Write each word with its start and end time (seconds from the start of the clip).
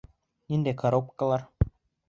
Ниндәй 0.53 0.77
коробкалар? 0.81 1.47